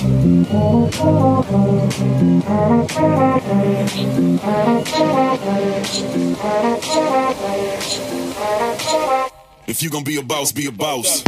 If 0.00 0.06
you 9.82 9.90
gonna 9.90 10.04
be 10.04 10.16
a 10.18 10.22
boss, 10.22 10.52
be 10.52 10.66
a 10.66 10.70
boss. 10.70 11.24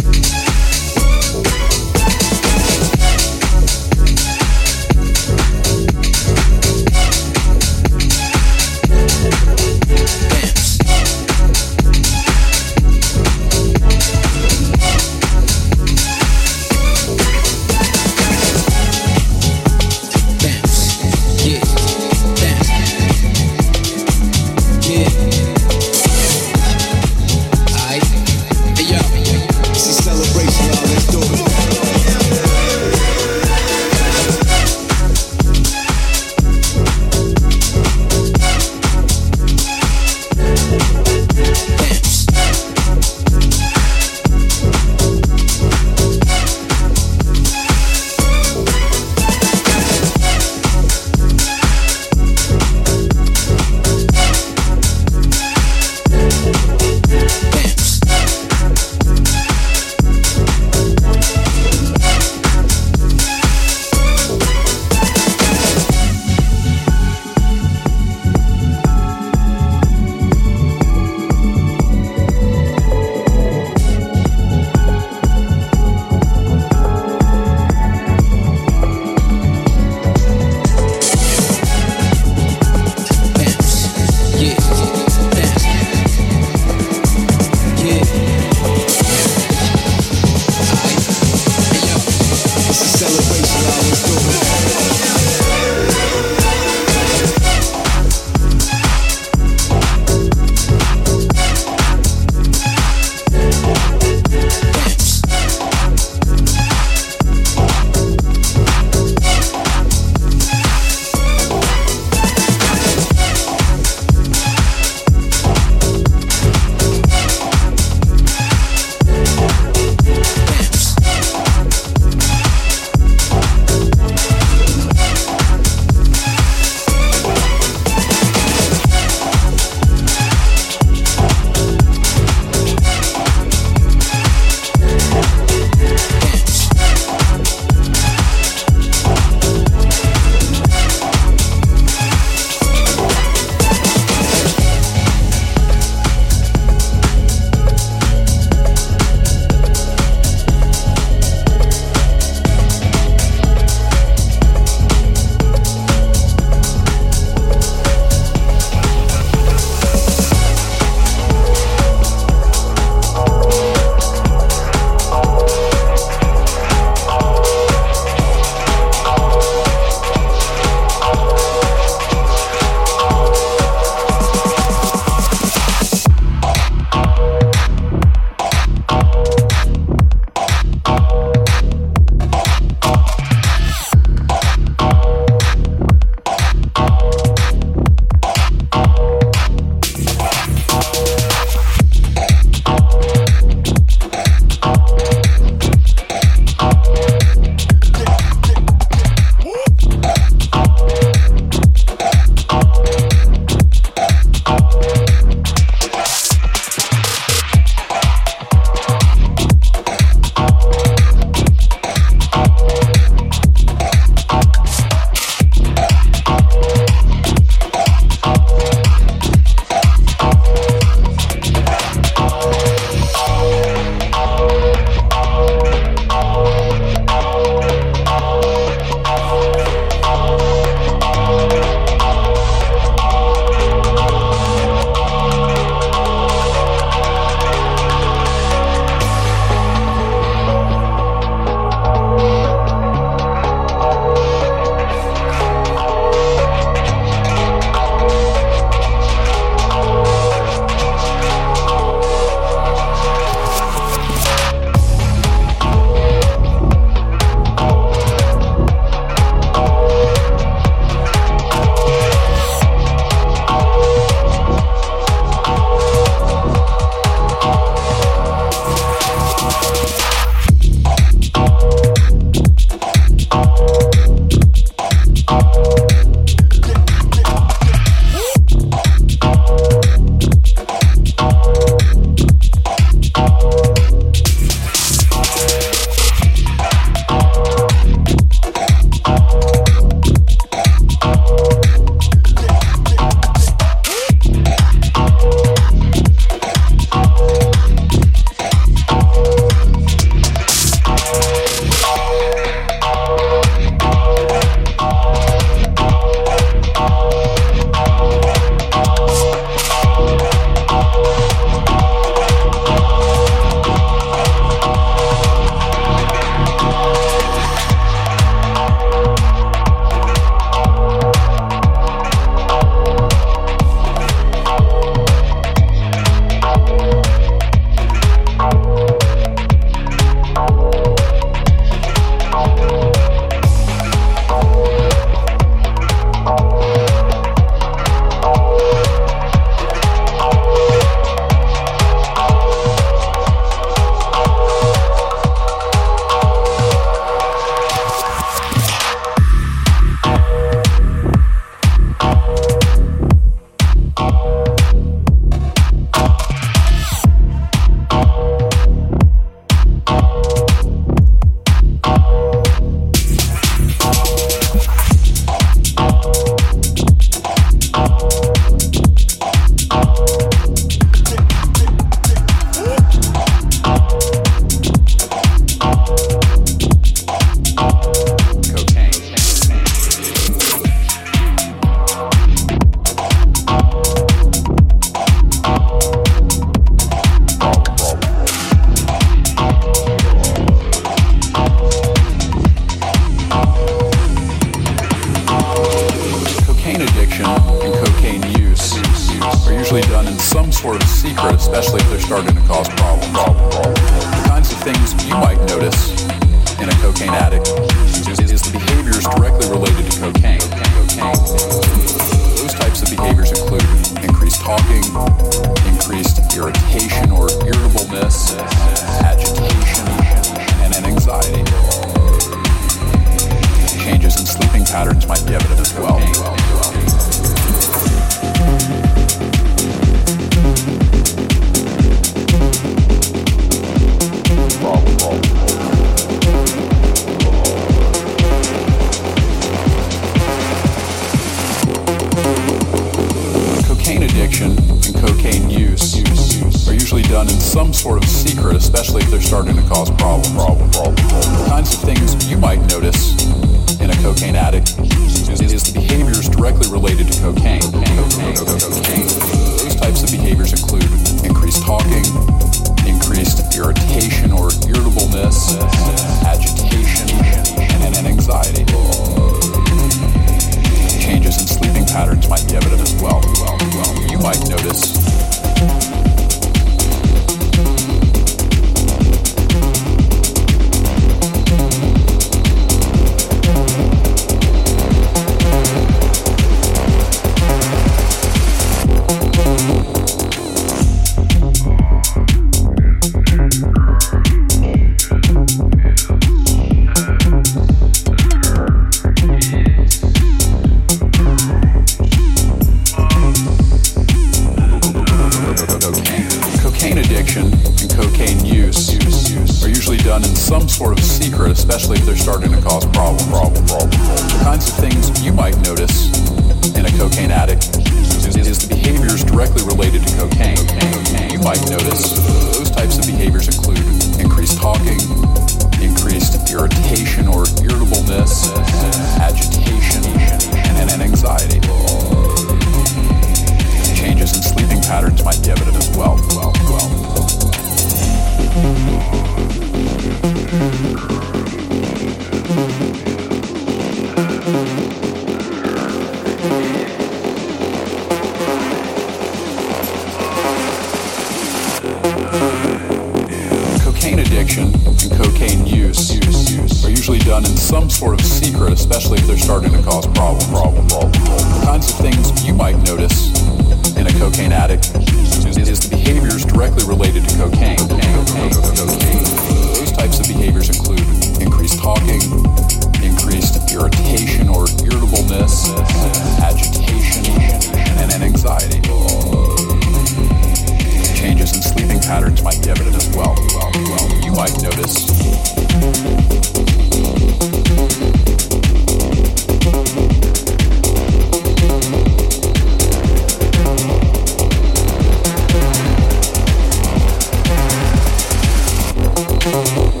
Cocaine. 599.73 600.00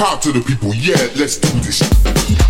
To 0.00 0.32
the 0.32 0.40
people, 0.40 0.74
yeah, 0.74 0.96
let's 1.14 1.36
do 1.36 1.60
this. 1.60 2.49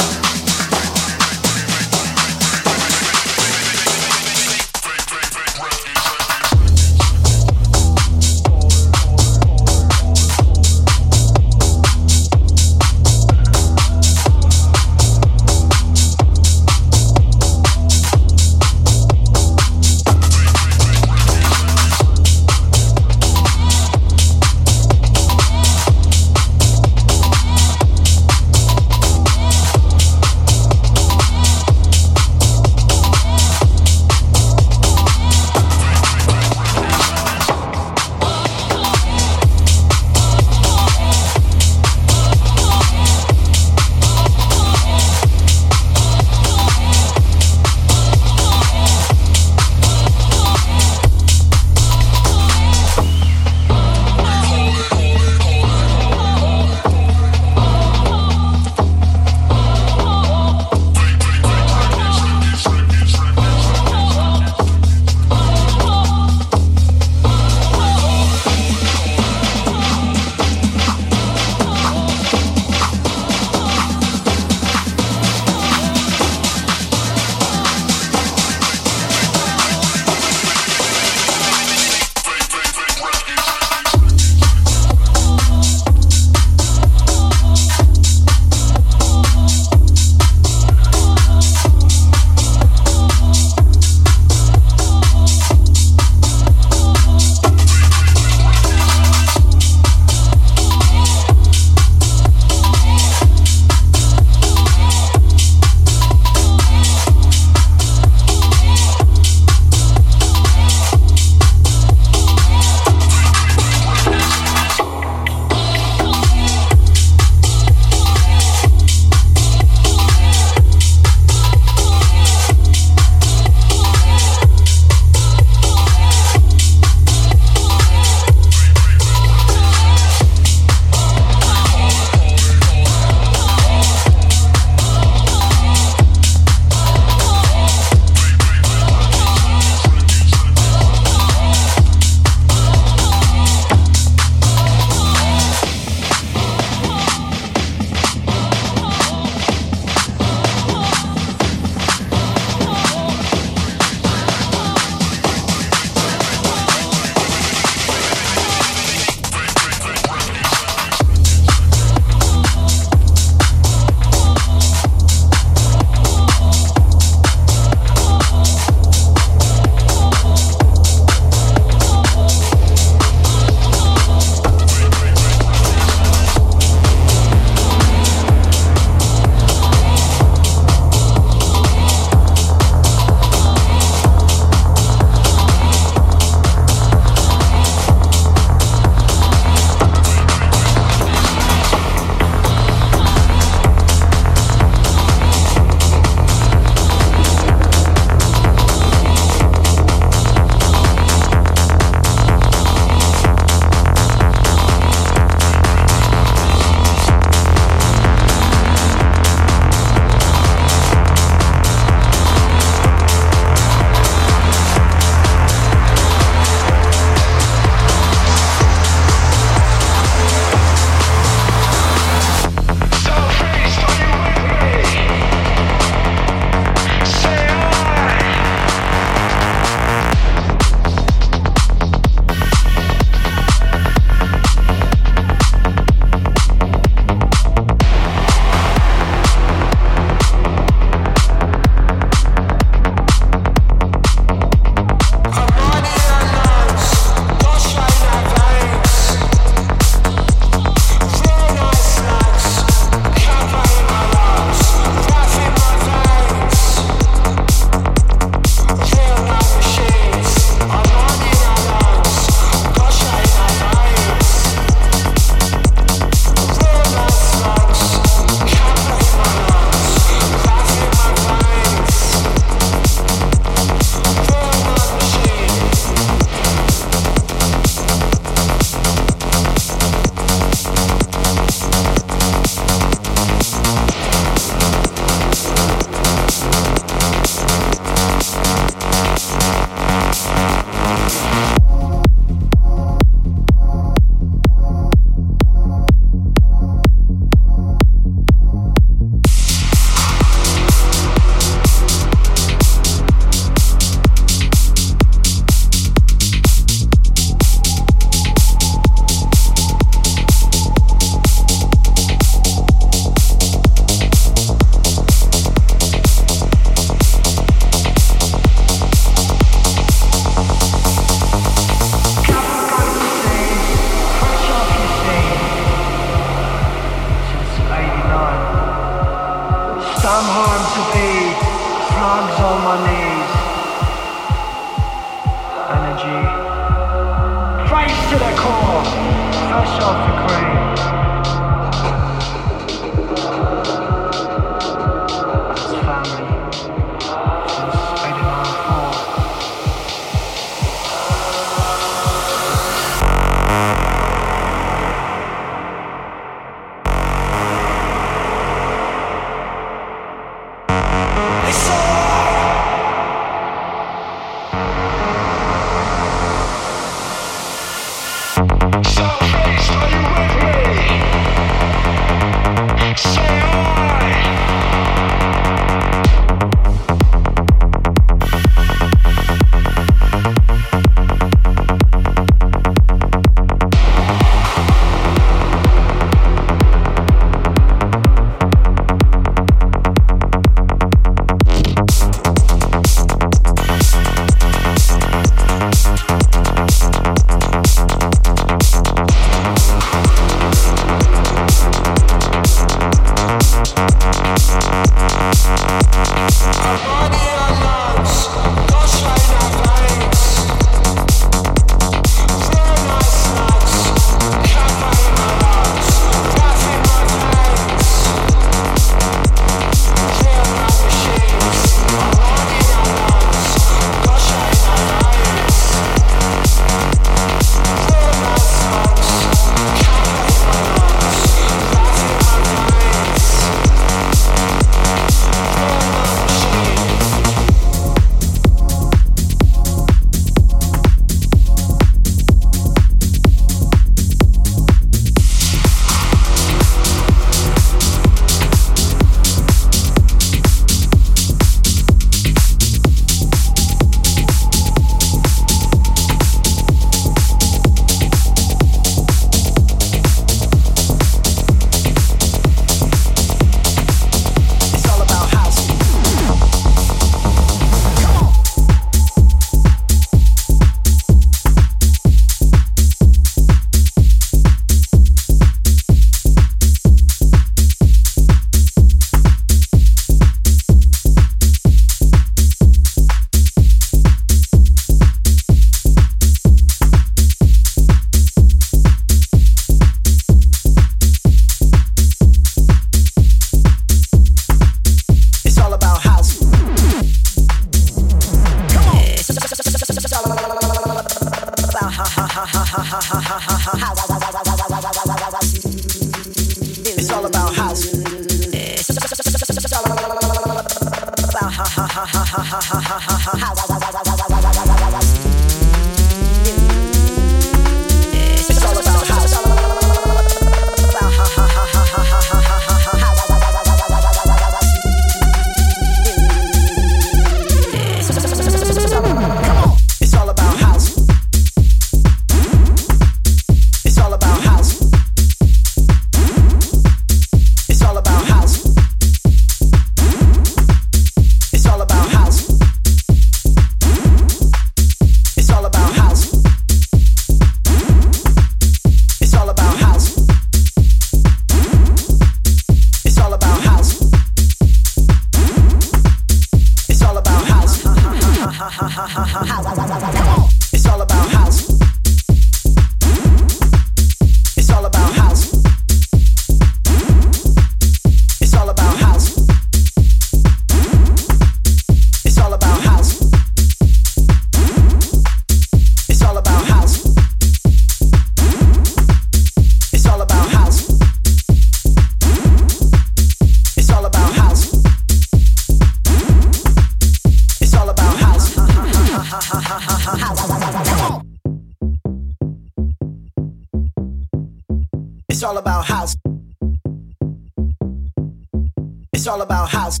It's 599.14 599.28
all 599.28 599.40
about 599.42 599.68
house. 599.68 600.00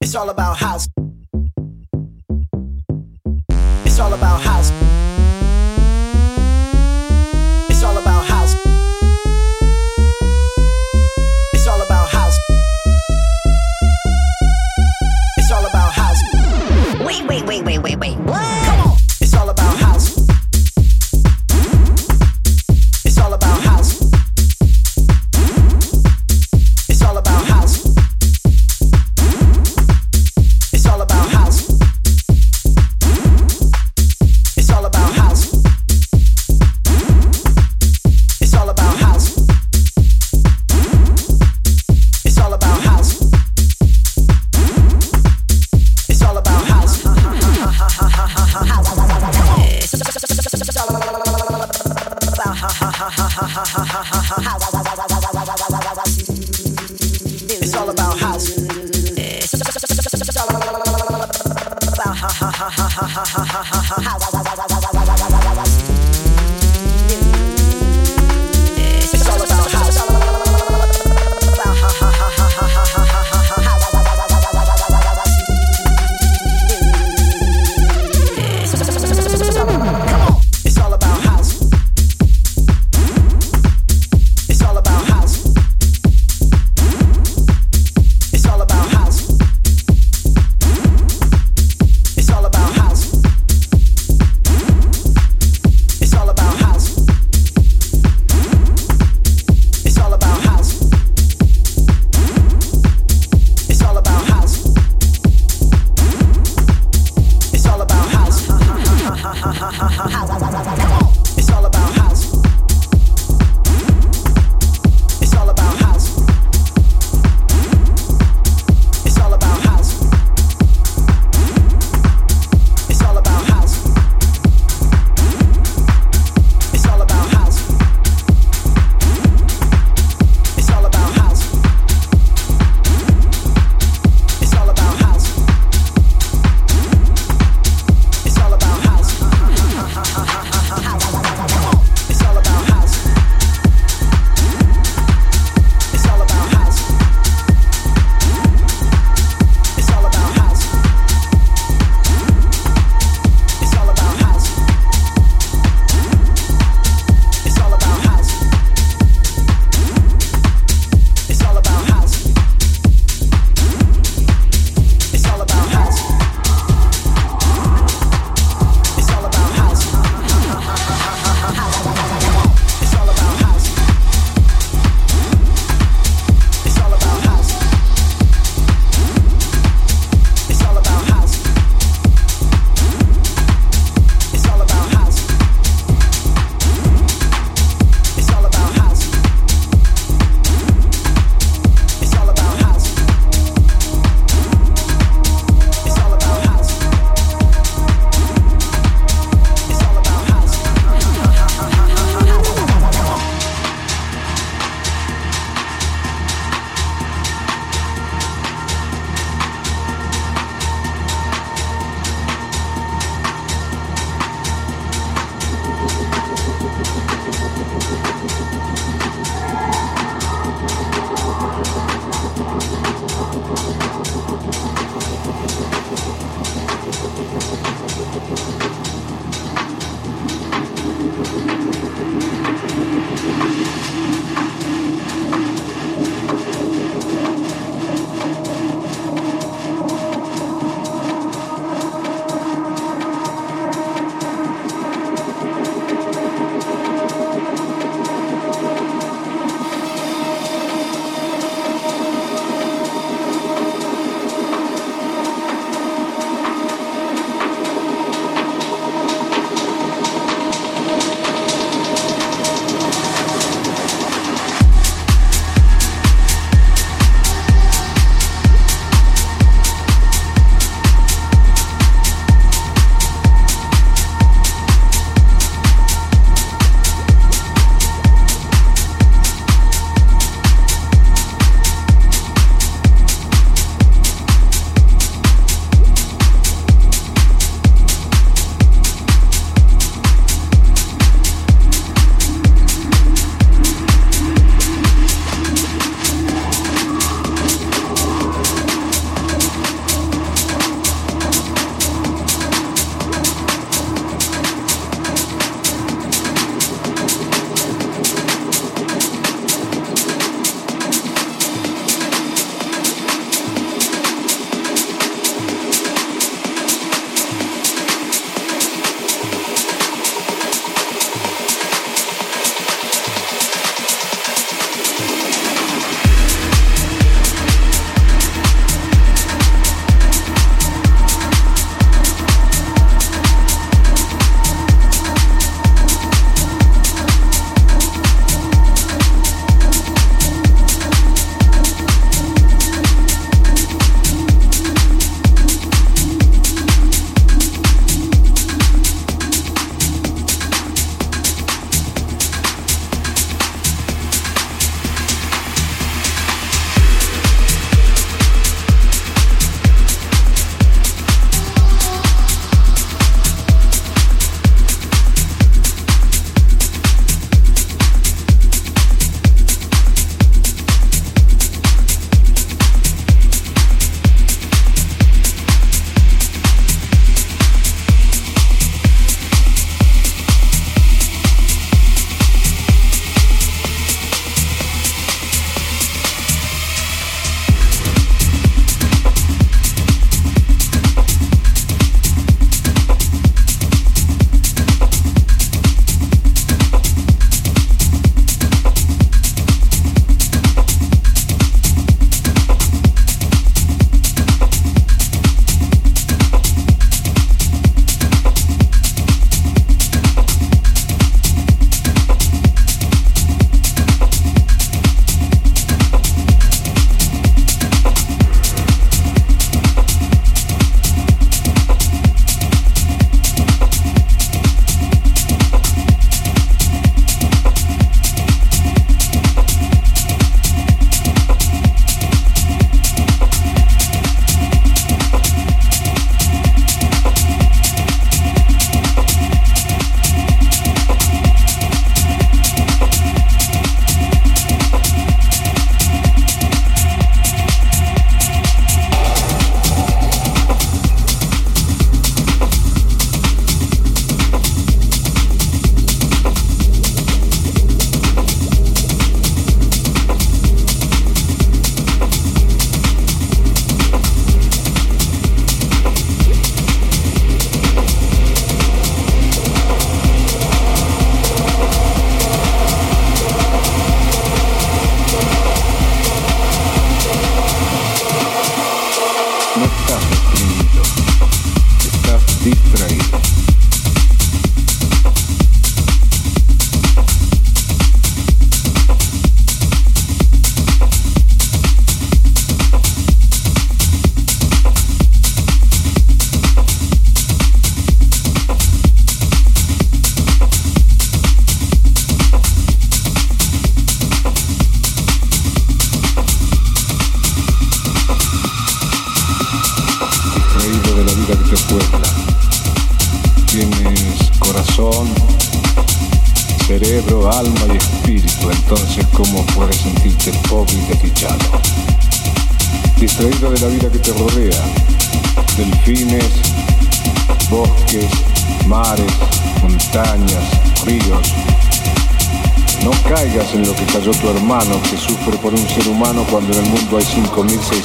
It's 0.00 0.16
all 0.16 0.28
about 0.30 0.56
house. 0.56 0.88
It's 3.86 4.00
all 4.00 4.12
about 4.12 4.40
house. 4.40 4.72
It's 7.70 7.82
all 7.84 7.96
about 7.96 8.24
house. 8.24 8.54
It's 11.54 11.66
all 11.68 11.82
about 11.82 12.08
house. 12.08 12.38
It's. 15.94 17.04
Wait, 17.06 17.22
wait, 17.28 17.44
wait, 17.46 17.62
wait, 17.64 17.78
wait, 17.78 17.96
wait. 17.96 18.16
What? 18.18 18.47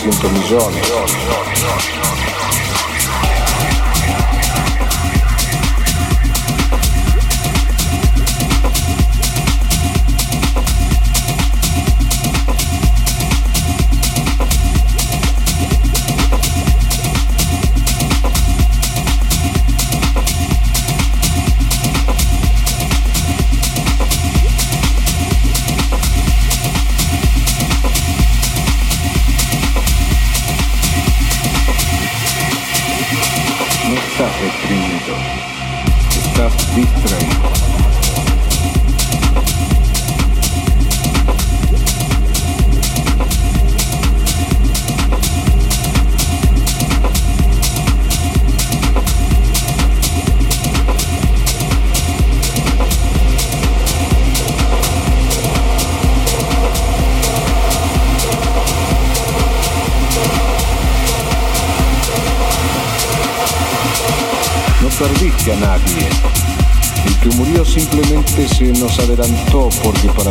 sintomizzoni. 0.03 0.81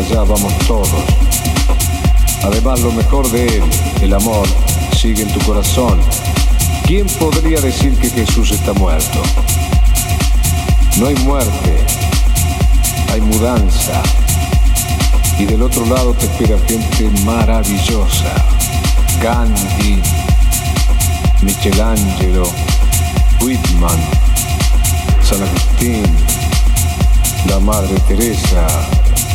Allá 0.02 0.22
vamos 0.24 0.52
todos. 0.66 0.88
Además, 2.44 2.80
lo 2.80 2.90
mejor 2.92 3.30
de 3.30 3.46
él, 3.46 3.62
el 4.00 4.14
amor, 4.14 4.46
sigue 4.96 5.22
en 5.22 5.32
tu 5.32 5.40
corazón. 5.40 6.00
¿Quién 6.86 7.06
podría 7.18 7.60
decir 7.60 7.96
que 7.96 8.10
Jesús 8.10 8.50
está 8.50 8.72
muerto? 8.72 9.22
No 10.98 11.06
hay 11.06 11.14
muerte, 11.16 11.78
hay 13.12 13.20
mudanza. 13.20 14.02
Y 15.38 15.44
del 15.44 15.62
otro 15.62 15.86
lado 15.86 16.14
te 16.14 16.26
espera 16.26 16.58
gente 16.66 17.10
maravillosa. 17.24 18.34
Gandhi, 19.22 20.02
Michelangelo, 21.42 22.48
Whitman, 23.40 24.00
San 25.22 25.42
Agustín, 25.42 26.04
la 27.48 27.58
Madre 27.60 27.94
Teresa, 28.08 28.66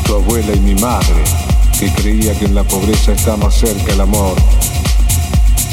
tu 0.08 0.16
abuela 0.16 0.54
y 0.56 0.60
mi 0.60 0.76
madre, 0.76 1.24
que 1.78 1.92
creía 1.92 2.34
que 2.40 2.46
en 2.46 2.56
la 2.56 2.64
pobreza 2.64 3.12
está 3.12 3.36
más 3.36 3.54
cerca 3.56 3.92
el 3.92 4.00
amor, 4.00 4.36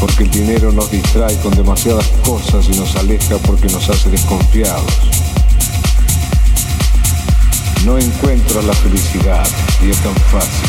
porque 0.01 0.25
el 0.25 0.31
dinero 0.31 0.73
nos 0.73 0.91
distrae 0.91 1.39
con 1.39 1.55
demasiadas 1.55 2.09
cosas 2.25 2.67
y 2.69 2.77
nos 2.77 2.97
aleja 2.97 3.39
porque 3.39 3.69
nos 3.69 3.89
hace 3.89 4.11
desconfiados. 4.11 4.93
No 7.87 7.97
encuentras 7.97 8.65
la 8.65 8.73
felicidad 8.73 9.47
y 9.87 9.91
es 9.91 9.99
tan 9.99 10.15
fácil. 10.33 10.69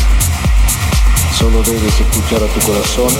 Solo 1.36 1.62
debes 1.64 2.00
escuchar 2.00 2.42
a 2.42 2.46
tu 2.46 2.60
corazón 2.66 3.12